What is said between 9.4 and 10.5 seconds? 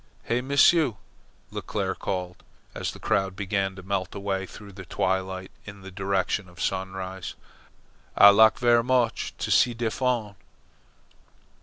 see de fon."